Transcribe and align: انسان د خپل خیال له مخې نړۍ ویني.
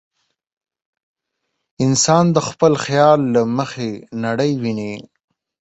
انسان 1.85 2.25
د 2.35 2.37
خپل 2.47 2.73
خیال 2.83 3.19
له 3.33 3.41
مخې 3.57 3.89
نړۍ 4.25 4.51
ویني. 4.61 4.93